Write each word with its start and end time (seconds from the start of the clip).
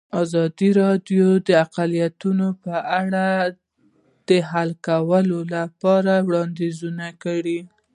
ازادي 0.21 0.69
راډیو 0.81 1.27
د 1.47 1.49
اقلیتونه 1.65 2.47
په 2.63 2.75
اړه 3.01 3.27
د 4.27 4.29
حل 4.49 4.69
کولو 4.87 5.39
لپاره 5.55 6.13
وړاندیزونه 6.27 7.07
کړي. 7.23 7.59